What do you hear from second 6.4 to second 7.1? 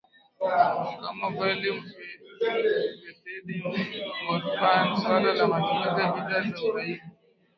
za uraibu